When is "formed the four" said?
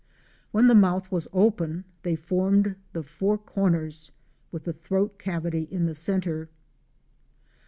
2.15-3.37